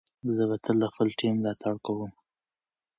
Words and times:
زه 0.35 0.43
به 0.49 0.57
تل 0.63 0.75
د 0.83 0.85
خپل 0.93 1.07
ټیم 1.19 1.33
ملاتړ 1.41 1.73
کوم. 1.85 2.11